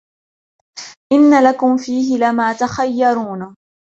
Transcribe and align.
إِنَّ 1.13 1.43
لَكُمْ 1.49 1.77
فِيهِ 1.77 2.17
لَمَا 2.17 2.53
تَخَيَّرُونَ 2.53 3.55